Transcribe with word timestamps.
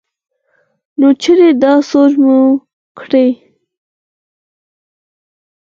نو 0.99 1.07
چرې 1.21 1.49
دا 1.63 1.73
سوچ 1.89 2.13
مو 2.23 2.37
کړے 2.99 3.25